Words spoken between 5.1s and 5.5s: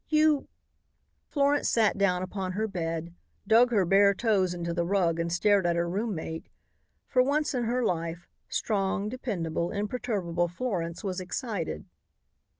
and